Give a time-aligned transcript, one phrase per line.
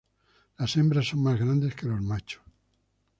[0.57, 2.41] Las hembras son más grandes que los machos.